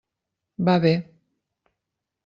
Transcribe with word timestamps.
Va 0.69 0.75
bé. 0.87 0.95